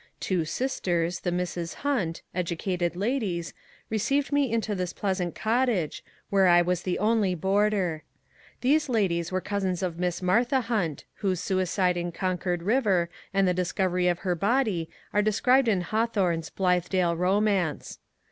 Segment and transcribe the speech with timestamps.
[0.19, 3.53] Two sbters, the Misses Hunt, educated ladies,
[3.91, 8.01] received me into this plea sant cottage, where I was the only boarder.
[8.61, 13.53] These ladies were cousins of Miss Martha Hunt, whose suicide in Concord Eiver and the
[13.53, 17.99] recovery of her body are described in Hawthorne's" Blithedale Romance."